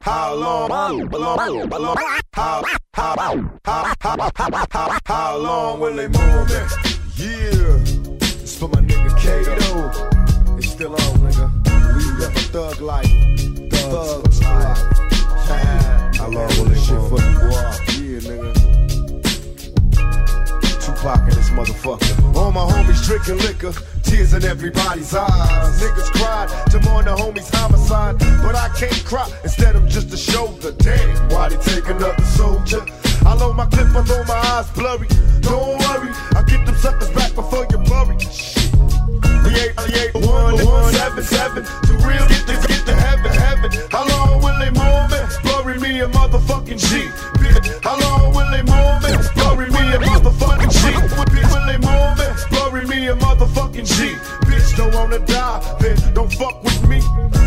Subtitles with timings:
[0.00, 0.70] How long?
[3.64, 3.94] How?
[4.00, 4.98] How?
[5.04, 6.54] How, long will they move me?
[7.16, 7.78] Yeah,
[8.42, 10.56] it's for my nigga Kato.
[10.56, 11.48] It's still on, nigga.
[12.18, 13.06] We up a thug life.
[13.72, 16.16] Thug life.
[16.16, 18.02] How long will this shit for the boy?
[18.02, 18.57] Yeah, nigga.
[20.98, 22.34] Tupac and this motherfucker.
[22.36, 23.72] All my homies drinking liquor,
[24.02, 25.80] tears in everybody's eyes.
[25.80, 29.30] Niggas cried to mourn the homies' homicide, but I can't cry.
[29.44, 30.72] Instead, I'm just a shoulder.
[30.72, 32.84] Damn, why they take another soldier?
[33.24, 35.06] I load my clip, I know my eyes blurry.
[35.40, 38.18] Don't worry, I'll get them suckers back before you bury.
[38.18, 38.72] Shit.
[39.78, 41.64] The eight, one, one, seven, seven.
[41.64, 43.70] To real get to get to heaven, heaven.
[43.90, 45.20] How long will they move me?
[45.44, 47.08] Bury me a motherfucking G.
[47.82, 49.10] How long will they move me?
[49.36, 50.37] Bury me a motherfucking
[53.78, 54.14] motherfucking G.
[54.46, 56.98] Bitch, don't wanna die, then don't fuck with me.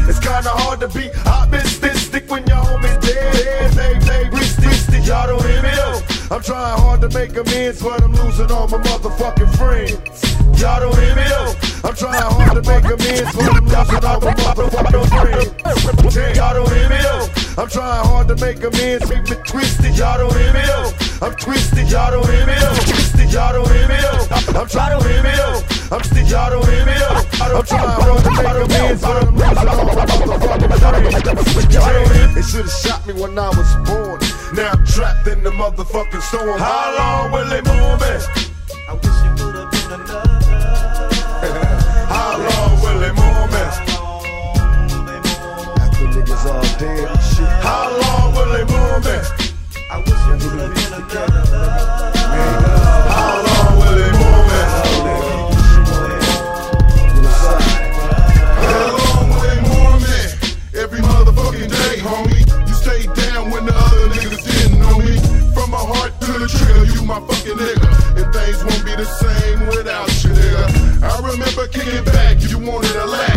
[0.08, 3.72] It's kinda hard to be optimistic when your homies dead.
[3.72, 6.02] They, wrist, wrist, y'all don't hear me though.
[6.36, 10.61] I'm trying hard to make amends, but I'm losing all my motherfucking friends.
[10.61, 11.53] Y'all don't hear me though.
[11.83, 16.16] I'm trying hard to make amends, but I'm losing all my motherfucking friends.
[16.16, 17.61] Damn, y'all don't hear me though.
[17.61, 19.97] I'm trying hard to make amends, make me twisted.
[19.97, 20.91] Y'all don't hear me though.
[21.25, 21.91] I'm twisted.
[21.91, 22.73] Y'all don't hear me though.
[22.73, 23.34] Twisted.
[23.34, 24.59] Y'all don't hear me though.
[24.59, 25.31] I'm trying to hear me.
[25.92, 26.25] I'm still.
[26.25, 27.20] Y'all don't hear me though.
[27.58, 31.73] I'm trying hard to make amends, but I'm losing all my motherfucking friends.
[31.75, 32.34] Y'all don't hear me.
[32.36, 34.19] They should've shot me when I was born.
[34.56, 36.58] Now I'm trapped in the motherfucking storm.
[36.59, 38.14] How long will they move me?
[38.88, 40.39] I wish it would have been another.
[42.08, 43.64] How long will they move me?
[45.84, 47.08] After niggas all dead.
[47.67, 49.17] How long will they move me?
[49.92, 53.00] I wish it would have been another.
[63.07, 65.17] Down when the other niggas didn't know me.
[65.53, 67.89] From my heart to the trigger, you my fucking nigga.
[68.17, 71.01] And things won't be the same without you, nigga.
[71.03, 73.31] I remember kicking back, you wanted a lack.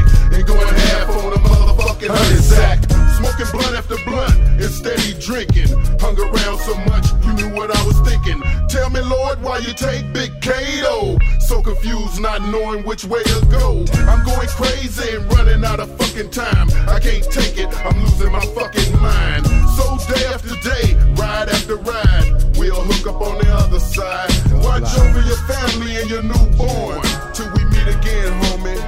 [4.85, 5.69] Steady drinking.
[5.99, 8.43] Hung around so much, you knew what I was thinking.
[8.69, 11.17] Tell me, Lord, why you take Big Kato?
[11.41, 13.85] So confused, not knowing which way to go.
[14.11, 16.69] I'm going crazy and running out of fucking time.
[16.87, 19.47] I can't take it, I'm losing my fucking mind.
[19.77, 24.31] So day after day, ride after ride, we'll hook up on the other side.
[24.63, 27.01] Watch over your family and your newborn
[27.33, 28.81] till we meet again, homie.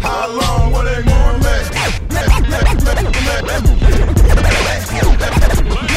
[0.00, 1.40] How long will they mourn
[3.80, 3.83] me?
[4.92, 5.93] Let's go.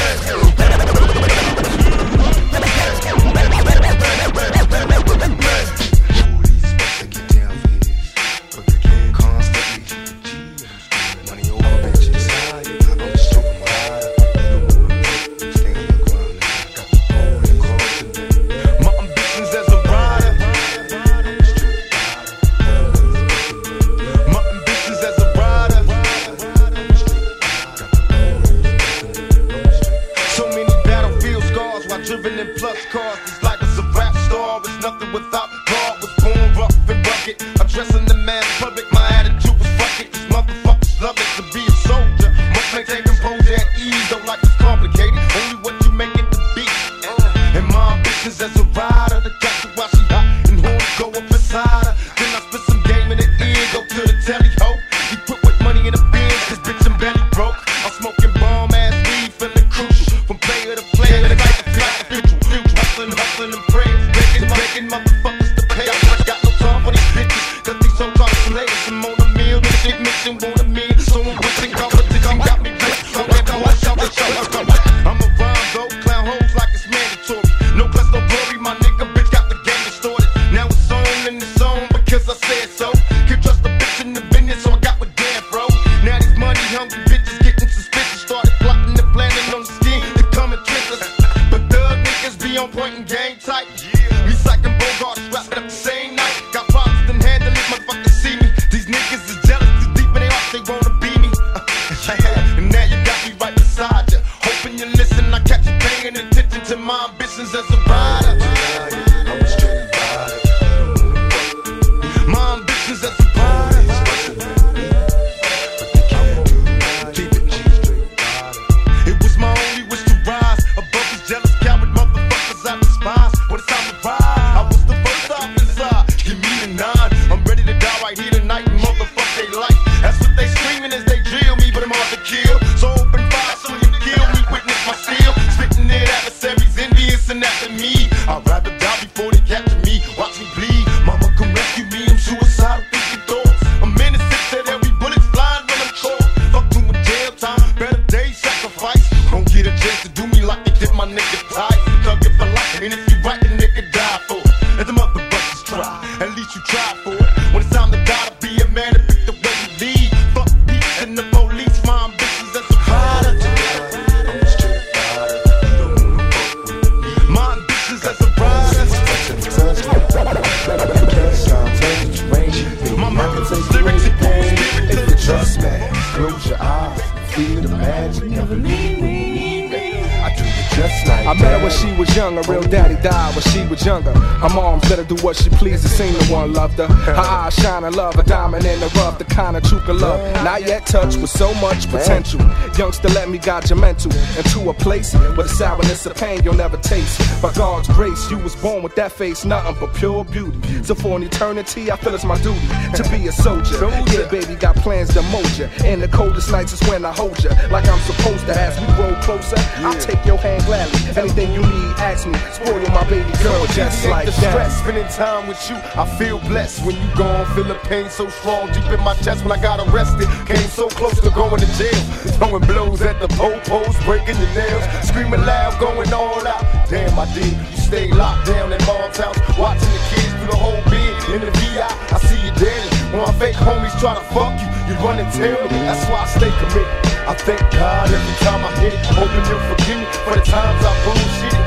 [182.18, 184.12] Young, her real daddy died when she was younger.
[184.12, 186.88] Her mom's let her do what she pleases, seen the one loved her.
[186.88, 190.00] Her eyes shine shining love, a diamond in the rough, the kind of true can
[190.00, 190.20] love.
[190.44, 192.42] Not yet touched with so much potential.
[192.76, 196.56] Youngster, let me guide your mental into a place where the sourness of pain you'll
[196.56, 197.20] never taste.
[197.42, 200.84] By God's grace, you was born with that face, nothing but pure beauty.
[200.84, 203.78] So for an eternity, I feel it's my duty to be a soldier.
[204.12, 205.70] Yeah, baby, got plans to mold you.
[205.86, 208.54] In the coldest nights is when I hold you, like I'm supposed to.
[208.58, 211.22] As we roll closer, I'll take your hand gladly.
[211.22, 212.40] Anything you need, ask me.
[212.56, 214.52] Spoil my baby girl just like the that.
[214.52, 215.76] stress spending time with you.
[215.76, 217.46] I feel blessed when you gone.
[217.54, 220.28] Feel the pain so strong deep in my chest when I got arrested.
[220.48, 222.02] Came so close to going to jail.
[222.40, 224.84] Throwing blows at the post, breaking your nails.
[225.08, 226.64] Screaming loud, going all out.
[226.90, 227.52] Damn, I did.
[227.72, 229.38] You stay locked down in mom's house.
[229.58, 231.14] Watching the kids through the whole bid.
[231.36, 232.90] In the VI, I see you daddy.
[233.12, 235.80] When my fake homies try to fuck you, you run and tell me.
[235.84, 236.88] That's why I stay committed.
[237.28, 239.04] I thank God every time I hit it.
[239.12, 241.58] Hoping you'll forgive me for the times I bullshit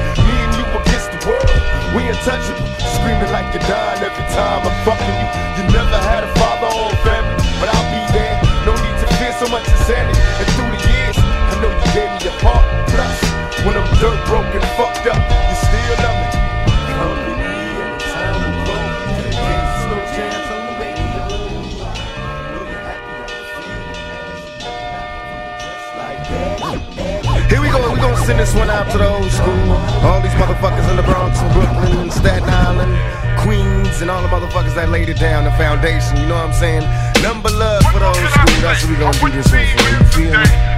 [1.26, 1.50] world.
[1.94, 2.66] We untouchable.
[2.96, 5.28] Screaming like you're dying every time I'm fucking you.
[5.58, 8.36] You never had a father or a family, but I'll be there.
[8.66, 10.09] No need to fear so much insanity.
[28.38, 29.72] This one out to the old school.
[30.06, 32.94] All these motherfuckers in the Bronx and Brooklyn and Staten Island,
[33.40, 36.52] Queens, and all the motherfuckers that laid it down, the foundation, you know what I'm
[36.52, 36.82] saying?
[37.22, 40.30] Number love for the old school, that's what we gonna do this one for, you
[40.30, 40.69] feel me?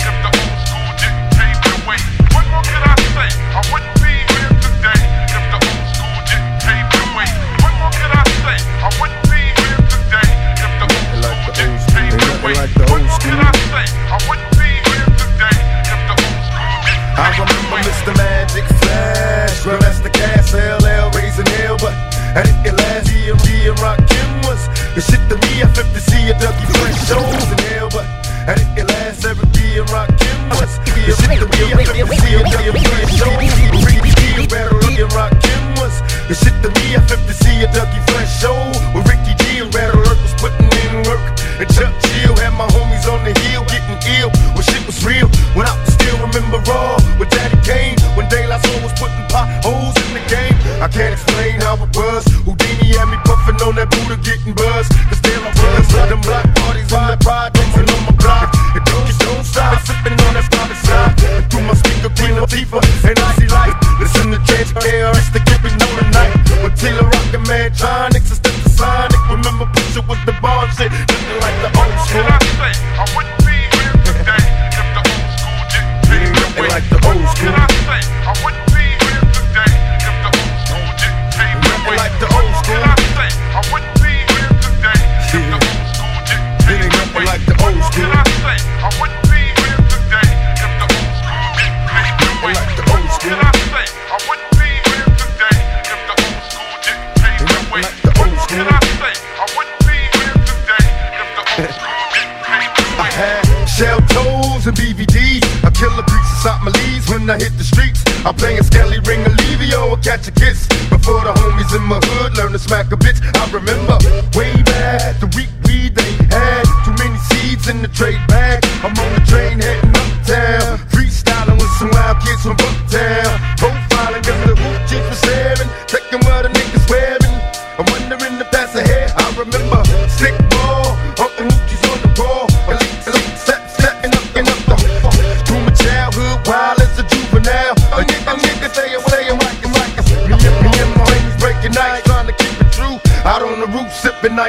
[51.03, 52.23] Can't explain how it was.
[52.47, 54.87] Houdini had me puffing on that Buddha getting buzz.
[55.11, 58.49] Cause there I was, them black parties in the projects and on my block.
[58.79, 61.13] And don't you don't stop sipping on that private side.
[61.51, 62.81] Through my speaker, up deeper.
[63.03, 63.75] And I see light.
[63.99, 65.22] Listen to Chance KRS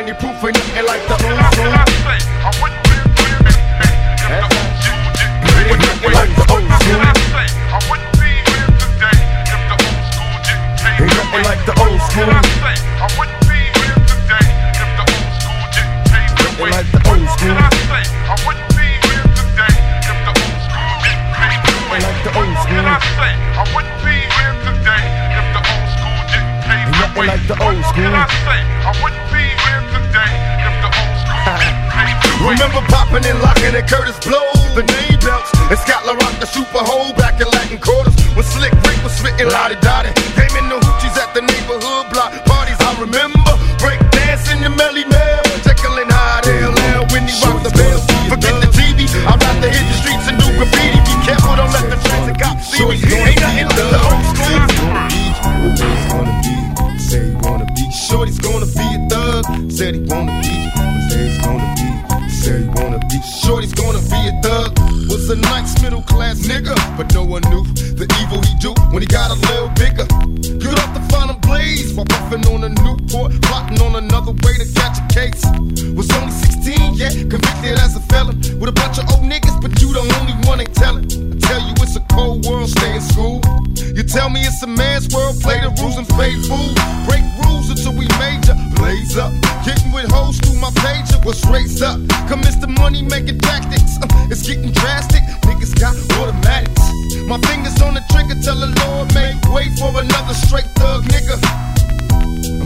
[0.06, 0.63] 90 proof, ain't
[74.24, 75.44] another way to catch a case.
[75.96, 79.80] Was only 16, yeah, convicted as a felon with a bunch of old niggas, but
[79.82, 81.06] you the only one ain't telling.
[81.06, 83.42] I tell you it's a cold world, stay in school.
[83.76, 86.72] You tell me it's a man's world, play the rules and fade fool.
[87.06, 89.32] Break rules until we major, blaze up.
[89.66, 92.00] Getting with hoes through my pager was raised up.
[92.28, 95.24] Commits the money making tactics, uh, it's getting drastic.
[95.44, 96.82] Niggas got automatics.
[97.28, 101.73] My fingers on the trigger, tell the Lord make way for another straight thug nigga.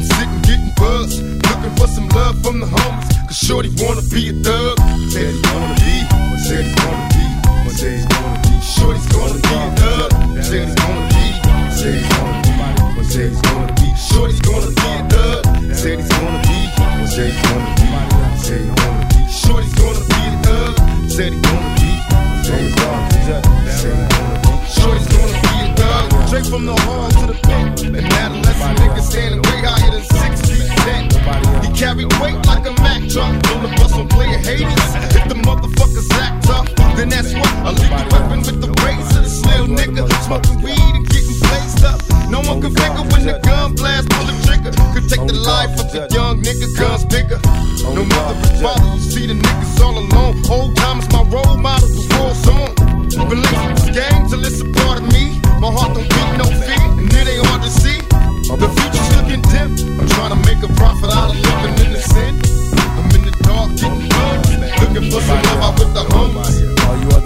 [0.07, 3.27] Sitting getting buzzed, looking for some love from the homies.
[3.27, 4.77] Cause Shorty wanna be a thug.
[5.11, 5.95] Said he wanna be,
[6.47, 7.25] said he's gonna be,
[7.75, 8.53] said he's gonna be.
[8.61, 10.09] Shorty's gonna be a thug.
[10.43, 11.25] Said he's gonna be,
[11.75, 12.51] said he's gonna be,
[13.03, 13.87] said he's gonna be.
[14.07, 15.43] Shorty's gonna be a thug.
[15.75, 16.59] Said he's gonna be,
[17.07, 17.87] said he's gonna be,
[18.45, 19.19] said he's gonna be.
[19.31, 20.73] Shorty's gonna be a thug.
[21.09, 21.91] Said he's gonna be,
[22.43, 23.56] said he's gonna be,
[26.49, 27.75] from the hall to the pen.
[27.95, 31.03] An adolescent nigga standing way higher than six feet ten.
[31.63, 33.35] He carried weight like a Mack truck.
[33.51, 34.87] On the bus on player haters.
[35.11, 39.21] If the motherfuckers act tough, then that's what a lethal weapon with the razor.
[39.21, 41.99] This little nigga smoking weed and getting blazed up.
[42.31, 44.71] No one can figure when the gun blast pull the trigger.
[44.95, 47.39] Could take the life of the young nigga, guns bigger.
[47.83, 50.35] No mother and father, you see the niggas all alone.
[50.49, 52.71] Old times my role model was war song.
[53.27, 55.35] Been late with this game till it's a part of me.
[55.59, 56.36] My heart don't beat
[58.47, 59.75] The future's looking dim.
[59.99, 62.39] I'm trying to make a profit out of living in the sin.
[62.95, 64.55] I'm in the dark, getting buzzed.
[64.81, 66.55] Looking for some love out with the homies.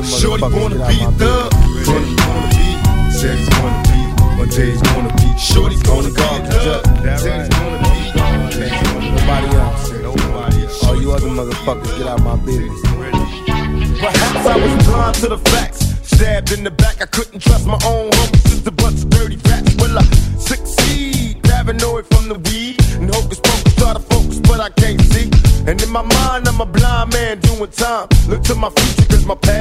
[0.04, 1.54] Shorty wanna be a thug.
[1.54, 2.68] He wanna be.
[3.14, 4.02] Said he's gonna be.
[4.36, 5.30] One day he's gonna be.
[5.38, 6.84] Shorty's gonna be a thug.
[7.20, 8.12] Said gonna be.
[8.52, 9.14] Said he's gonna be.
[9.16, 9.92] Nobody else.
[9.92, 10.84] Nobody else.
[10.84, 12.82] All you other motherfuckers, get out my business.
[14.02, 15.86] Perhaps I was blind to the facts.
[16.04, 18.11] Stabbed in the back, I couldn't trust my own
[28.32, 29.61] Look to my future, cause my past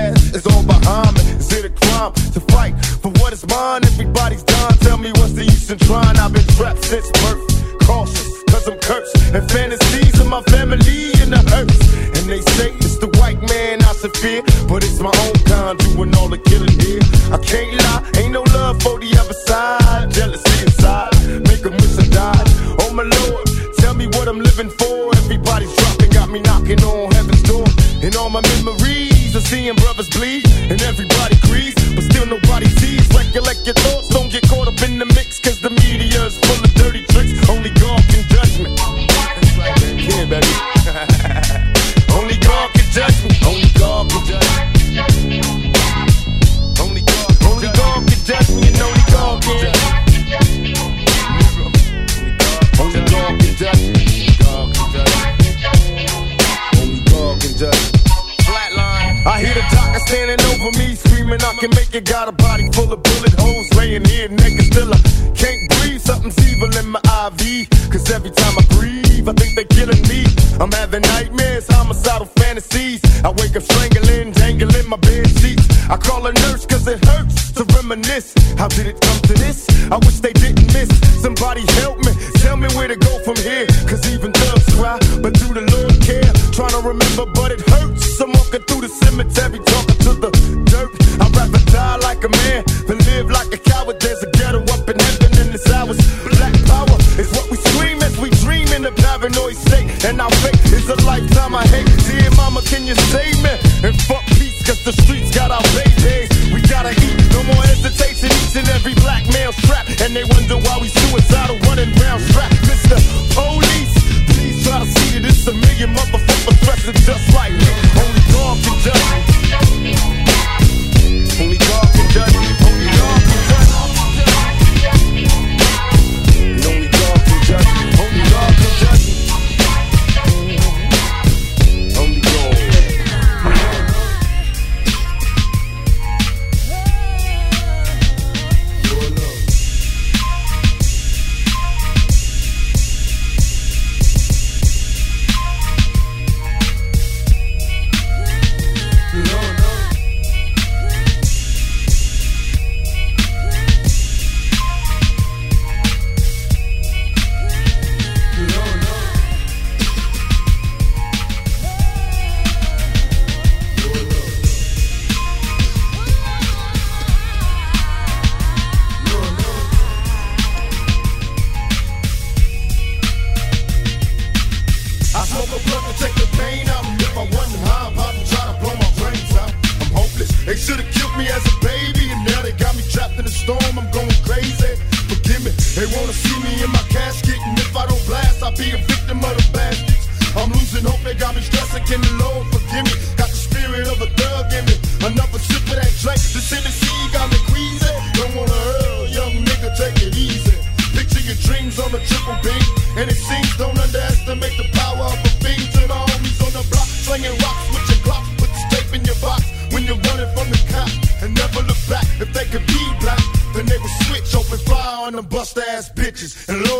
[215.20, 216.79] them bust ass bitches and low.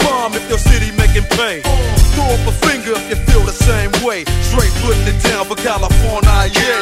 [1.37, 1.61] Bay.
[2.13, 4.25] Throw up a finger if you feel the same way.
[4.41, 6.80] Straight putting it down for California, yeah.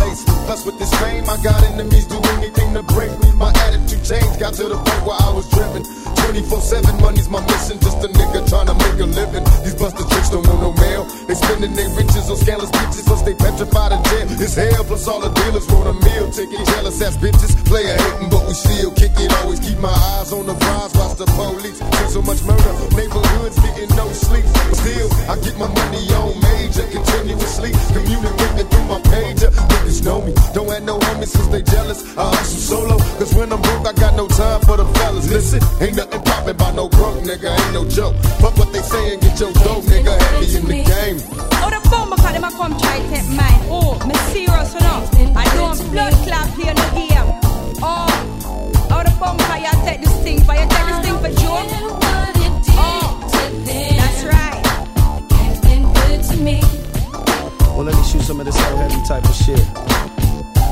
[0.00, 0.29] Laced?
[0.50, 3.30] Plus with this fame, I got enemies do anything to break me.
[3.38, 5.86] My attitude changed, got to the point where I was driven.
[6.26, 9.46] 24-7 money's my mission, just a nigga trying to make a living.
[9.62, 11.06] These busted tricks don't want no mail.
[11.30, 14.26] They spending their riches on scandalous bitches, plus they petrified in jail.
[14.42, 16.66] It's hell, plus all the dealers want a meal ticket.
[16.66, 19.30] Jealous ass bitches, player hating, but we still kick it.
[19.46, 21.78] Always keep my eyes on the prize, watch the police.
[21.78, 24.46] See so much murder, neighborhoods getting no sleep.
[24.74, 29.54] Still, I get my money on major, continuously communicating through my pager.
[29.54, 32.02] Niggas know me, don't have no homies cause they jealous.
[32.16, 35.28] I hustle solo, cause when I'm broke, I got no time for the fellas.
[35.30, 38.16] Listen, ain't nothing poppin' by no broke nigga, ain't no joke.
[38.40, 41.18] Fuck what they saying, get your dough, nigga, happy in the game.
[41.62, 43.60] Oh, the bomb because them a come try to take mine.
[43.70, 45.06] Oh, me serious enough.
[45.36, 47.28] I don't blood clap play no game.
[47.82, 48.06] Oh,
[48.90, 51.68] oh, the bomb because you take this thing, but you take this thing for joke.
[52.82, 53.04] Oh,
[53.66, 54.60] that's right.
[57.76, 60.09] Well, let me shoot some of this old heavy type of shit.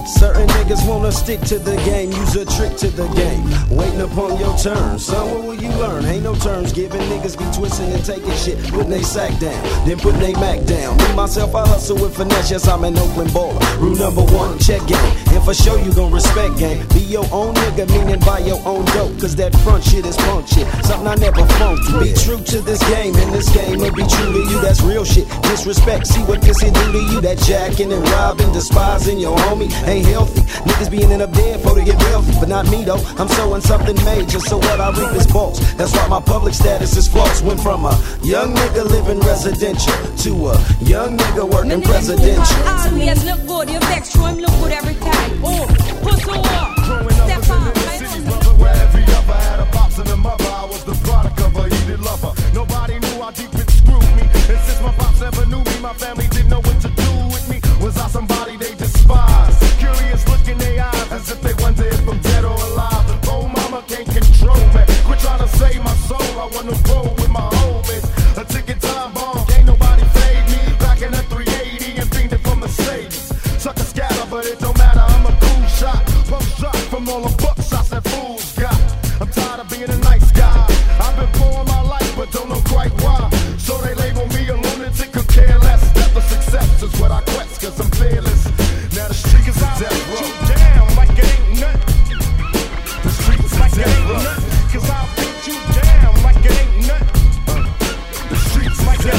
[0.09, 3.45] Certain niggas wanna stick to the game, use a trick to the game.
[3.69, 4.99] Waiting upon your turn.
[4.99, 6.05] Son, what will you learn?
[6.07, 7.01] Ain't no terms given.
[7.13, 10.97] Niggas be twisting and taking shit, putting they sack down, then putting they Mac down.
[10.97, 12.51] Me, myself, I hustle with finesse.
[12.51, 13.61] Yes, I'm an Oakland baller.
[13.79, 15.13] Rule number one, check game.
[15.29, 16.87] And for sure, you gon' respect game.
[16.89, 19.21] Be your own nigga, meaning buy your own dope.
[19.21, 20.67] Cause that front shit is punk shit.
[20.85, 22.01] Something I never funk to.
[22.01, 24.61] Be true to this game, and this game will be true to you.
[24.63, 25.29] That's real shit.
[25.43, 27.21] Disrespect, see what this here do to you.
[27.21, 30.43] That jacking and robbing, despising your homie ain't healthy.
[30.69, 32.33] Niggas be in up dead for to get wealthy.
[32.41, 34.41] But not me though, I'm sowing something major.
[34.41, 35.59] So what I reap is false.
[35.75, 37.43] That's why my public status is false.
[37.43, 42.63] Went from a young nigga living residential to a young nigga working presidential.
[42.67, 43.71] Always look good.
[43.71, 45.41] You vex, show him look good every time.
[45.45, 45.67] Oh,
[46.03, 46.79] pussy up.
[47.25, 47.73] Step on.
[48.59, 50.45] Where every other had a pops and a mother,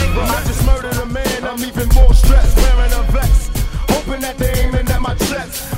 [0.09, 0.31] streets.
[0.31, 2.57] I just murdered a man, I'm even more stressed.
[2.57, 3.51] Wearing a vest,
[3.89, 5.68] hoping that they aiming at my chest.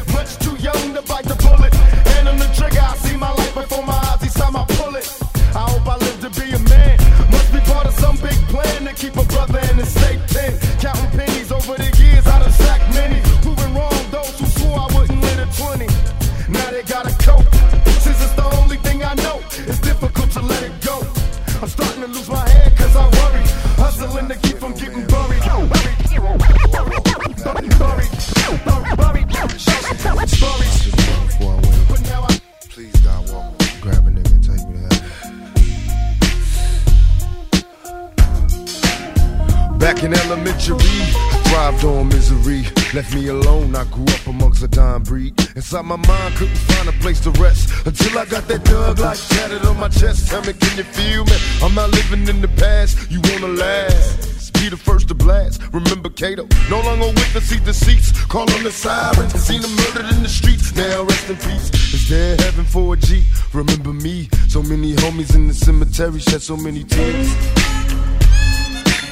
[45.72, 47.88] Inside my mind, couldn't find a place to rest.
[47.88, 50.28] Until I got that dug like tatted on my chest.
[50.28, 51.32] Tell me, can you feel me?
[51.64, 54.52] I'm not living in the past, you wanna last.
[54.56, 55.62] be the first to blast.
[55.72, 58.12] Remember Kato, no longer witness see deceits.
[58.26, 60.76] Call on the sirens, seen them murdered in the streets.
[60.76, 61.72] Now rest in peace.
[61.94, 63.24] Is there heaven for a G?
[63.54, 67.32] Remember me, so many homies in the cemetery shed so many tears.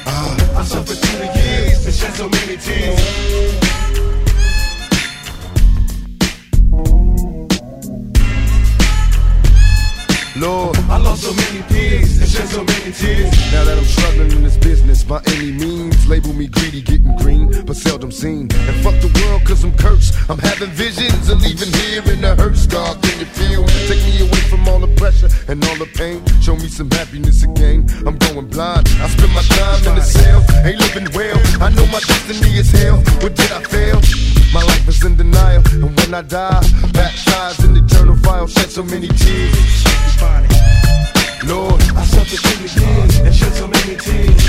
[0.06, 3.99] Ah, I suffered through the years and shed so many tears.
[11.30, 13.30] So many peers and shed so many tears.
[13.52, 17.66] Now that I'm struggling in this business by any means, label me greedy, getting green,
[17.66, 18.50] but seldom seen.
[18.68, 20.16] And fuck the world, cause I'm cursed.
[20.30, 22.66] I'm having visions of leaving here in the hearse.
[22.66, 23.64] God, can you feel?
[23.86, 26.26] Take me away from all the pressure and all the pain.
[26.42, 27.86] Show me some happiness again.
[28.08, 28.90] I'm going blind.
[28.98, 31.38] I spend my time in the cell, ain't living well.
[31.62, 32.98] I know my destiny is hell.
[33.22, 34.02] What did I fail?
[34.52, 38.72] My life is in denial, and when I die, baptized in the eternal fire, shed
[38.72, 39.80] so many tears.
[41.46, 44.44] Lord, I suffered through the years and shed so many tears.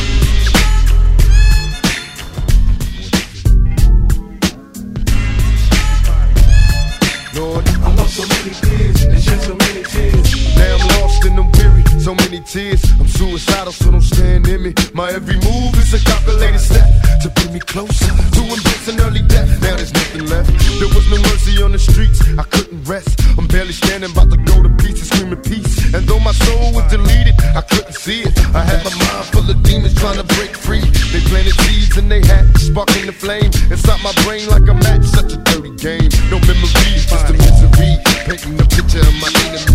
[7.36, 10.56] Lord, I lost so many years and shed so many tears.
[10.56, 12.82] Now I'm lost and I'm weary, so many tears.
[13.00, 14.74] I'm suicidal, so don't stand in me.
[14.94, 16.86] My every move is a calculated step
[17.22, 19.48] to bring me closer to embracing early death.
[19.62, 20.50] Now there's nothing left.
[20.78, 22.20] There was no mercy on the streets.
[22.38, 23.20] I couldn't rest.
[23.38, 25.94] I'm barely standing, about to go to pieces, screaming peace.
[25.94, 28.34] And though my soul was deleted, I couldn't see it.
[28.54, 30.84] I had my mind full of demons trying to break free.
[31.12, 35.04] They planted seeds and they had sparking the flame inside my brain like a match.
[35.04, 36.10] Such a dirty game.
[36.30, 37.96] No memories, just a misery.
[38.26, 39.69] Painting the picture of my enemies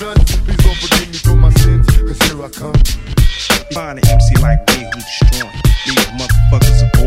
[0.00, 0.14] see?
[0.44, 2.74] Please don't forgive me for my sins, cause here I come.
[3.72, 5.52] Find an MC like me who's strong.
[5.86, 6.99] Leave motherfuckers aboard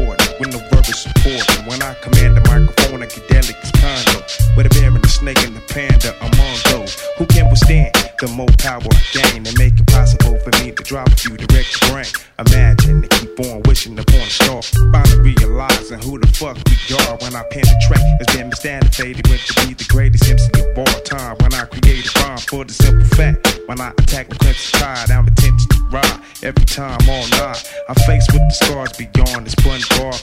[24.53, 26.19] the country's I'm attention to ride.
[26.43, 26.99] Every time
[27.31, 30.13] night, I'm faced with the scars beyond this blunt bar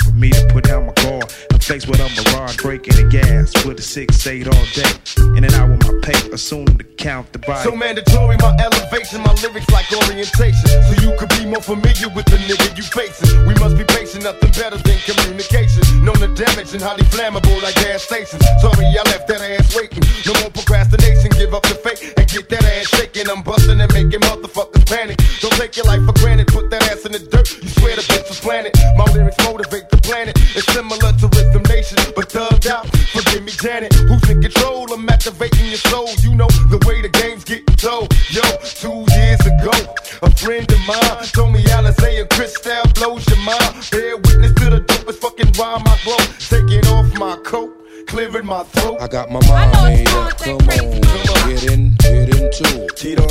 [1.71, 4.91] faced with a mirage breaking the gas with a six eight all day.
[5.39, 7.63] In and out with my pay, assume to count the body.
[7.63, 10.67] So mandatory, my elevation, my lyrics like orientation.
[10.67, 13.47] So you could be more familiar with the nigga you facing.
[13.47, 15.87] We must be patient, nothing better than communication.
[16.03, 18.43] Know the damage and highly flammable like gas stations.
[18.59, 20.03] Sorry, I left that ass waiting.
[20.27, 23.31] No more procrastination, give up the fake and get that ass shaking.
[23.31, 25.23] I'm busting and making motherfuckers panic.
[25.39, 27.47] Don't take your life for granted, put that ass in the dirt.
[27.63, 28.75] You swear the bitch was planted.
[28.99, 30.35] My lyrics motivate the planet.
[30.59, 32.87] It's similar to Rhythm Nation, but thugged out.
[33.09, 33.95] Forgive me, Janet.
[33.95, 34.93] Who's in control?
[34.93, 36.11] I'm activating your soul.
[36.21, 38.13] You know the way the game's getting told.
[38.29, 38.43] Yo,
[38.83, 39.73] two years ago,
[40.21, 43.89] a friend of mine told me Alizé and Cristal blows your mind.
[43.91, 46.21] Bear witness to the dopest fucking rhyme I blow.
[46.53, 47.73] Taking off my coat,
[48.07, 49.01] clearing my throat.
[49.01, 50.37] I got my mind made up.
[50.37, 52.97] Come on, get in, get into it.
[52.97, 53.23] Tito,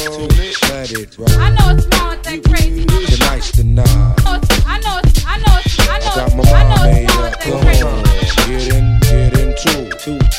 [0.69, 1.29] Let it rock.
[1.37, 3.17] I know it's wrong with that crazy motherfucker.
[3.19, 3.85] Tonight's the night.
[3.85, 7.25] I know it's, I know it's, I know Got my it's, I know it's wrong
[7.25, 7.29] up.
[7.29, 8.03] with Come that crazy on,
[8.47, 10.33] get in, get into it.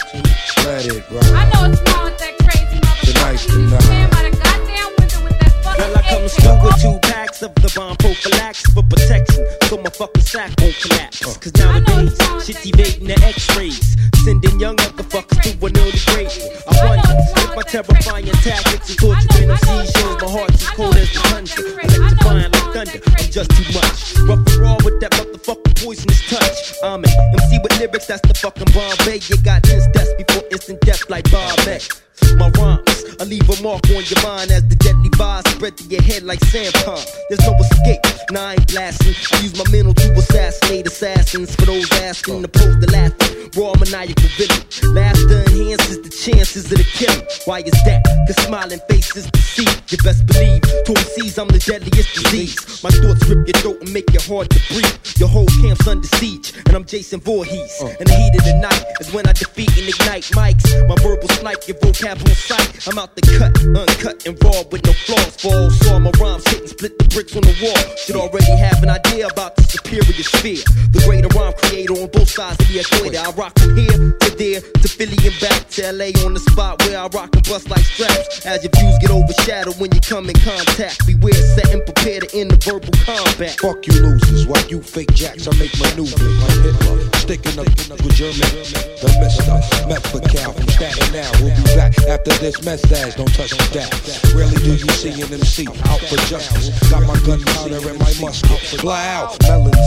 [0.65, 3.13] Let it I know it's wrong with that crazy motherfucker.
[3.13, 4.11] Tonight's You the stand night.
[4.11, 7.55] by the goddamn window with that fucking Girl, I come through with two packs of
[7.57, 11.21] the bomb prophylaxis for protection, so my fucking sack won't collapse.
[11.39, 16.33] Cause nowadays, shit's evading the x-rays, sending young motherfuckers to an early grave.
[16.69, 17.40] I wonder if my
[17.71, 21.63] terrifying tactics and torturing them shows my heart's as cold as the tundra.
[21.85, 24.19] Electrifying like thunder, I'm just too much.
[24.27, 26.75] Rough and raw with that motherfucking poisonous touch.
[26.83, 29.21] I'm an MC with lyrics, that's the fucking Bombay.
[29.31, 32.03] You got tense deaths before instant death like Bob X.
[32.37, 32.90] My rhymes,
[33.21, 36.23] I leave a mark on your mind as the deadly vibes spread to your head
[36.23, 37.05] like sandpalm.
[37.29, 39.15] There's no escape, nah, I ain't blasting.
[39.37, 43.41] I use my mental to assassinate assassins for those asking, to laughing.
[43.57, 44.63] Raw maniacal villain.
[44.95, 47.27] Laughter enhances the chances of the killing.
[47.45, 48.01] Why is that?
[48.27, 49.69] Cause smiling faces deceive.
[49.91, 52.83] You best believe, to MCs I'm the deadliest disease.
[52.83, 54.97] My thoughts rip your throat and make it hard to breathe.
[55.19, 57.83] Your whole camp's under siege, and I'm Jason Voorhees.
[57.83, 57.93] Uh.
[58.01, 60.65] In the heat of the night is when I defeat and ignite mics.
[60.89, 62.89] My verbal snipe, your vocab on sight.
[62.89, 65.37] I'm out the cut, uncut and raw with no flaws.
[65.37, 67.97] Fall, saw my rhymes hit and split the bricks on the wall.
[67.97, 70.65] Should already have an idea about superior sphere.
[70.91, 73.23] The greater rhyme creator on both sides of the equator.
[73.23, 76.83] I rock from here to there to Philly and back to LA on the spot
[76.83, 78.47] where I rock and bust like straps.
[78.47, 81.07] As your views get overshadowed when you come in contact.
[81.07, 83.55] Beware, set and prepare to end the verbal combat.
[83.61, 86.99] Fuck you losers, why you fake jacks, I make maneuvers like Hitler.
[87.21, 87.69] Sticking up
[88.03, 88.51] with German,
[88.99, 91.31] the mister, Methtical from Staten now.
[91.39, 93.91] We'll be back after this message, don't touch the that.
[94.35, 96.73] Rarely do you see an MC out for justice.
[96.91, 98.81] Got my gun gunpowder and my musket.
[98.81, 99.37] Fly out,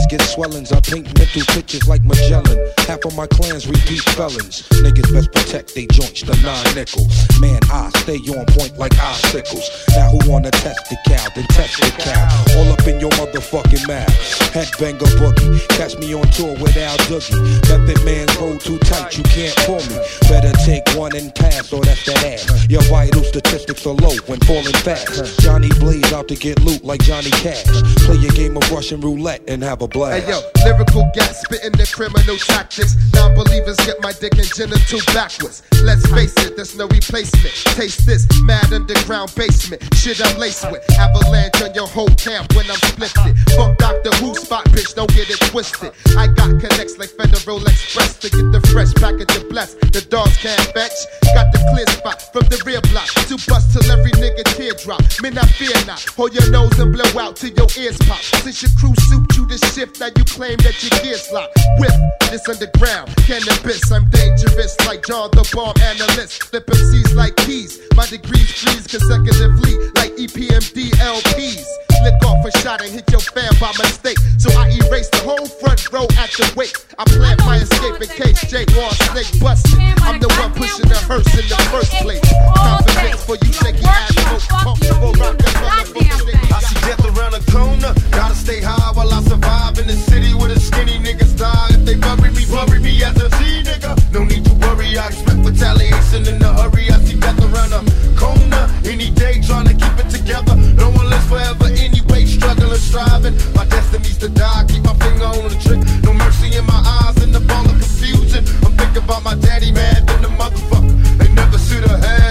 [0.08, 0.72] get swellings.
[0.72, 2.58] I paint mental pictures like Magellan.
[2.86, 4.62] Half of my clans repeat felons.
[4.84, 7.06] Niggas best protect they joints, the nine nickel.
[7.40, 9.66] Man, I stay on point like icicles.
[9.96, 11.26] Now who wanna test the cow?
[11.34, 12.22] Then test the cow.
[12.56, 14.14] All up in your motherfucking mouth.
[14.54, 15.68] Headbanger boogie.
[15.76, 17.34] Catch me on tour with Al Doogie.
[17.68, 19.98] Method man's hold too tight, you can't pull me.
[20.28, 22.70] Better take one and pass, or that's that ass.
[22.70, 25.40] Your vital statistics are low when falling fast.
[25.40, 27.64] Johnny Blaze out to get loot like Johnny Cash.
[28.06, 30.22] Play a game of Russian roulette and have a blast.
[30.22, 32.94] Hey yo, lyrical gas spitting the criminal tactics.
[33.14, 35.62] Non believers get my dick and genital backwards.
[35.82, 37.54] Let's face it, there's no replacement.
[37.74, 39.82] Taste this mad underground basement.
[39.96, 40.84] Shit I'm laced with.
[41.00, 43.36] Avalanche on your whole camp when I'm splifted.
[43.56, 45.92] Fuck Doctor Who spot, bitch, don't get it twisted.
[46.16, 49.74] I got connects like Federal Express to get the fresh package of bless.
[49.74, 50.94] The dogs can't fetch.
[51.34, 55.02] Got the clear spot from the rear block to bust till every nigga teardrop.
[55.22, 58.16] Men, I fear Hold your nose and blow out till your ears pop.
[58.40, 61.50] Since your crew suit you to shift, now you claim that your gears lock.
[61.76, 61.92] Whip
[62.30, 63.92] this underground cannabis.
[63.92, 66.44] I'm dangerous like John the bomb analyst.
[66.44, 67.80] Flip MCs like keys.
[67.96, 71.68] My degrees freeze consecutively like EPMD LPs.
[72.02, 74.18] Lick off a shot and hit your fan by mistake.
[74.38, 76.76] So I erase the whole front row at the wake.
[76.98, 79.78] I plant my escape in case Jake or Snake busted.
[80.00, 82.24] I'm the one pushing the hearse in the first place.
[82.56, 84.46] Confidence for you shaky ass folks.
[84.48, 85.36] Comfortable rock
[85.74, 87.92] I see death around the corner.
[88.10, 91.68] Gotta stay high while I survive in the city where the skinny niggas die.
[91.70, 93.92] If they bury me, bury me as a G nigga.
[94.12, 96.90] No need to worry, I expect retaliation in a hurry.
[96.90, 97.82] I see death around the
[98.16, 98.64] corner.
[98.84, 100.54] Any day trying to keep it together.
[100.54, 103.34] No one lives forever anyway, struggling, striving.
[103.54, 104.64] My destiny's to die.
[104.68, 105.80] Keep my finger on the trick.
[106.04, 108.46] No mercy in my eyes in the ball of confusion.
[108.62, 110.94] I'm thinking about my daddy, man, then the motherfucker.
[111.18, 112.23] They never should have had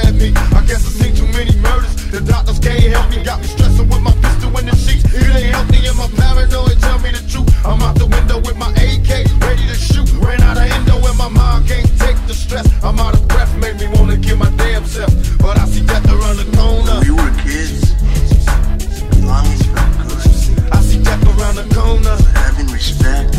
[3.24, 3.26] can't.
[3.26, 5.06] Got me stressing with my pistol in the sheets.
[5.14, 6.80] It ain't healthy and my paranoid.
[6.80, 7.50] Tell me the truth.
[7.66, 9.10] I'm out the window with my AK,
[9.42, 10.10] ready to shoot.
[10.20, 12.68] Ran out of endo and my mind can't take the stress.
[12.84, 15.14] I'm out of breath, made me wanna kill my damn self.
[15.40, 17.00] But I see death around the corner.
[17.02, 17.94] We were kids.
[19.24, 20.74] Longings felt good.
[20.74, 22.16] I see death around the corner.
[22.34, 23.33] Having respect.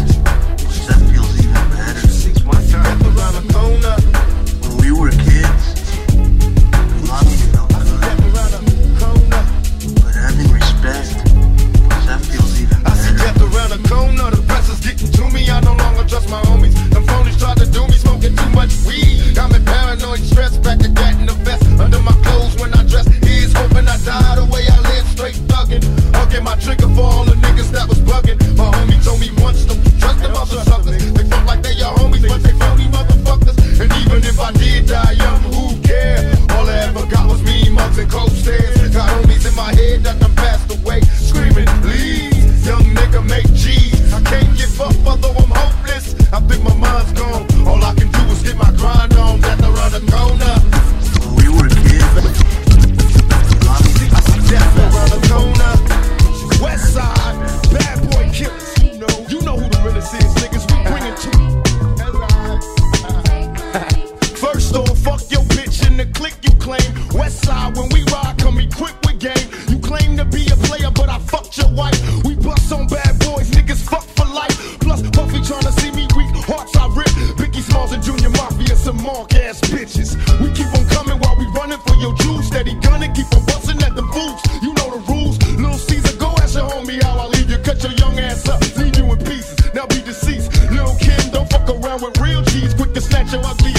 [93.35, 93.74] Quick to snatch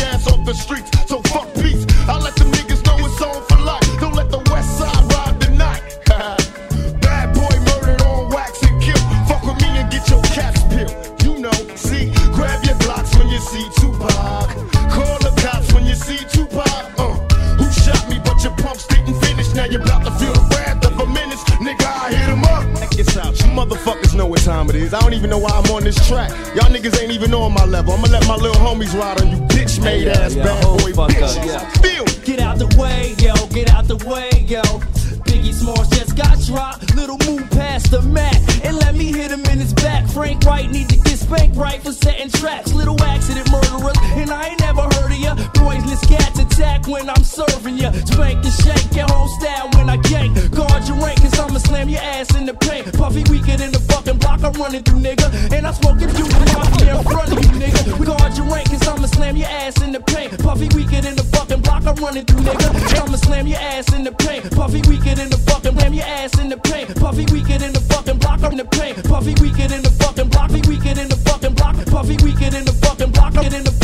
[73.36, 73.75] Get in the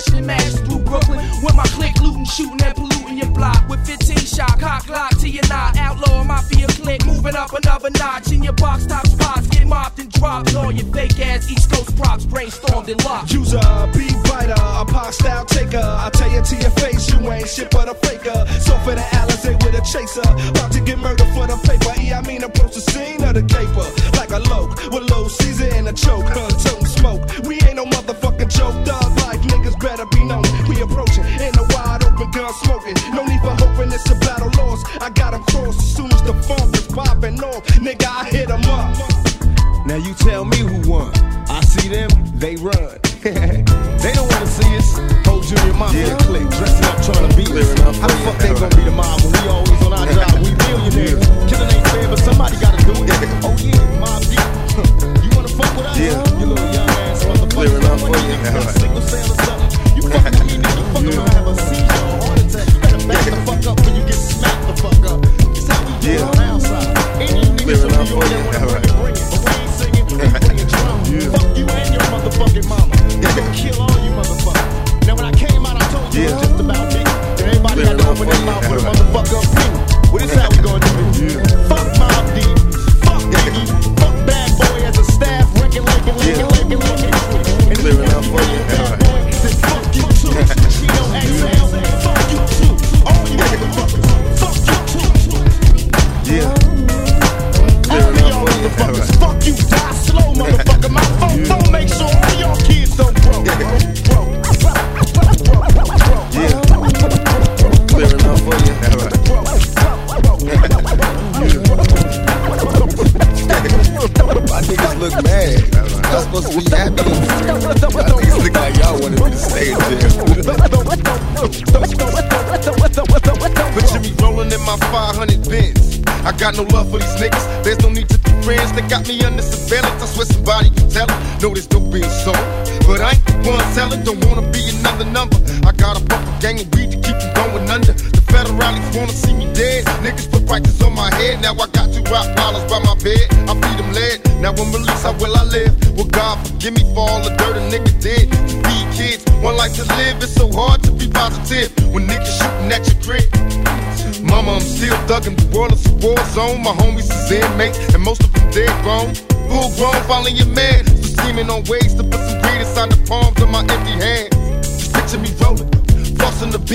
[0.00, 1.18] flashing mags through Brooklyn.
[1.42, 3.68] With my clique looting, shooting, and polluting your block.
[3.68, 5.76] With 15 shot, cock lock to your knot.
[5.76, 8.32] Outlaw mafia click, moving up another notch.
[8.32, 10.54] In your box top spots, get mopped and dropped.
[10.54, 13.32] All your fake ass East Coast props brainstormed and locked.
[13.32, 15.78] Use a beat writer, a pop style taker.
[15.78, 18.46] I tell you to your face, you ain't shit but a faker.
[18.60, 21.92] So for the Alizé with a chaser, about to get murdered for the paper.
[22.00, 23.86] E, I mean approach the scene of the caper.
[24.16, 26.26] Like a loke with low season and a choke.
[26.26, 27.22] Her tongue smoke.
[27.44, 27.58] We
[32.64, 32.96] smoking.
[33.12, 34.86] No need for hoping it's a battle lost.
[35.00, 37.64] I got them crossed as soon as the phone was popping off.
[37.78, 38.96] Nigga, I hit them up.
[39.86, 41.12] Now you tell me who won.
[41.48, 42.98] I see them, they run.
[43.22, 44.98] they don't wanna see us.
[45.26, 46.16] Whole junior mafia yeah.
[46.26, 47.70] clique dressing up trying to beat us.
[48.00, 50.34] How the fuck they gonna be the mob when we always on our job?
[50.42, 51.26] We millionaires.
[51.50, 53.06] Killing ain't fair, but somebody gotta do it.
[53.46, 55.22] Oh yeah, Mobb Deep.
[55.24, 55.98] you wanna fuck with us?
[55.98, 56.38] Yeah.
[56.38, 57.50] You little young ass motherfucker.
[57.54, 58.34] Clearing up for you.
[58.78, 59.96] Single sale or something.
[59.96, 60.82] You fuck with me, nigga.
[60.92, 61.95] Fuck around, have a seizure.
[63.06, 65.22] Back the fuck up when you get smacked the fuck up.
[65.54, 66.26] That's how we do yeah.
[66.26, 66.90] it on side.
[67.22, 69.26] Any niggas from New York that wanna bring it.
[69.30, 71.06] But we ain't singing, we bringing drama.
[71.06, 71.30] Yeah.
[71.30, 72.94] Fuck you and your motherfucking mama.
[72.98, 75.06] I'm gonna kill all you motherfuckers.
[75.06, 76.30] Now when I came out, I told you yeah.
[76.30, 77.02] it was just about me.
[77.06, 79.45] And everybody had to open their mouth with a motherfucker.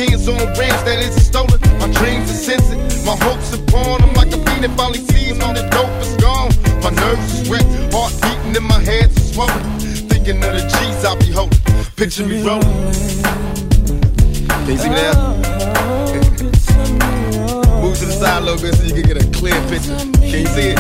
[0.08, 1.60] jeans on rings that isn't stolen.
[1.78, 4.02] My dreams are censored, my hopes are born.
[4.02, 6.52] I'm like a fiend finally sees the dope is gone.
[6.82, 9.62] My nerves are sweat, heart beating in my head, swollen.
[10.10, 11.60] Thinking of the G's I be holding,
[11.96, 12.70] picture me rolling.
[14.72, 15.34] Now.
[17.82, 19.98] Move to the side a little bit so you can get a clear picture.
[20.30, 20.80] Can you see it?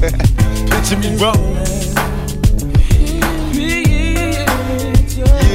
[0.70, 1.56] picture me rolling.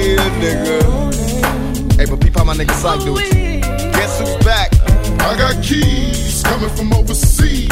[0.06, 0.95] Yeah, nigga.
[2.16, 3.62] But peep how my nigga Syke do it.
[3.92, 4.72] Guess who's back?
[5.20, 7.68] I got keys coming from overseas.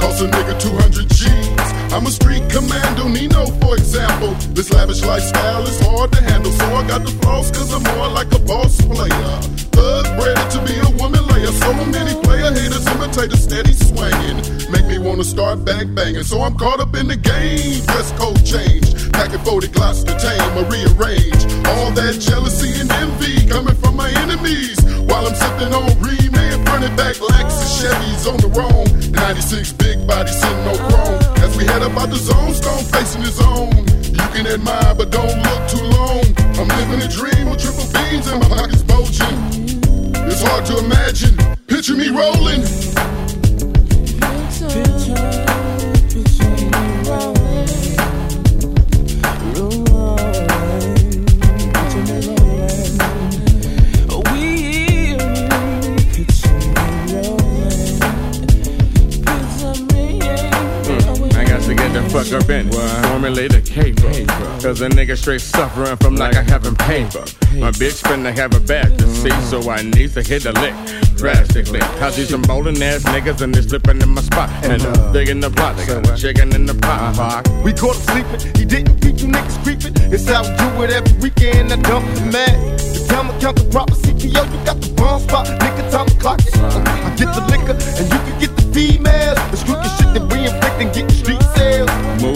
[0.00, 1.92] Cost a nigga 200 G's.
[1.92, 4.32] I'm a street commando, Nino, for example.
[4.56, 8.08] This lavish lifestyle is hard to handle, so I got the flaws, cause I'm more
[8.08, 9.36] like a boss player.
[9.76, 11.52] Thug bred to be a woman layer.
[11.52, 14.40] So many player haters imitate a steady swinging.
[14.72, 16.24] Make me wanna start back banging.
[16.24, 17.84] So I'm caught up in the game.
[17.84, 18.91] Dress code change.
[19.22, 21.46] Packing 40 glocks to tame or rearrange.
[21.70, 24.82] All that jealousy and envy coming from my enemies.
[25.06, 28.90] While I'm sipping on Remain, and back Lexus Chevys on the roam.
[29.12, 31.22] 96 big body sitting no chrome.
[31.38, 33.70] As we head up out the zone, stone facing his own.
[34.10, 36.26] You can admire, but don't look too long.
[36.58, 39.38] I'm living a dream with triple beans and my pockets bulging.
[40.26, 41.38] It's hard to imagine.
[41.70, 42.66] Picture me rolling.
[45.38, 45.41] I
[64.72, 67.20] Cause a nigga straight suffering from like I haven't paper.
[67.60, 70.72] My bitch finna have a bad to see, so I need to hit a lick.
[71.14, 71.80] Drastically.
[72.00, 74.48] Cause these some bowling ass niggas and they slipping in my spot.
[74.64, 77.16] And uh, big in the got a chicken in the pot.
[77.16, 77.62] Fuck.
[77.62, 78.56] We caught him sleeping.
[78.56, 79.92] He didn't keep you niggas creeping.
[80.10, 81.70] It's how we do it every weekend.
[81.70, 82.56] I dump the man.
[82.78, 85.48] The time I count the proper CPO, you got the wrong spot.
[85.48, 86.56] Nigga, time to clock it.
[86.56, 89.36] I get the liquor and you can get the females.
[89.52, 91.91] The crooked shit that we inflict and get the street sales.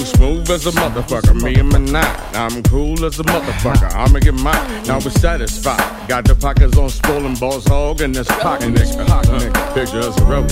[0.07, 2.21] Smooth as a motherfucker, me and my nine.
[2.35, 4.85] I'm cool as a motherfucker, I'ma get mine.
[4.85, 6.09] Now we're satisfied.
[6.09, 9.05] Got the pockets on swollen balls hog and this pocket nigga.
[9.09, 10.51] Uh, picture us a road.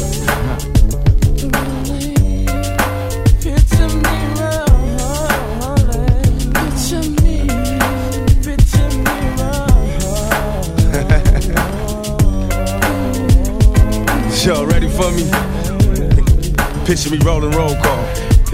[14.45, 15.25] Yo, ready for me?
[16.85, 18.04] Picture me rolling roll call.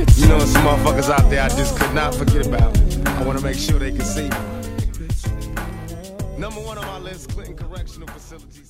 [0.00, 2.74] You know, some motherfuckers out there I just could not forget about.
[3.06, 4.36] I wanna make sure they can see me.
[6.38, 8.69] Number one on my list, Clinton Correctional Facilities.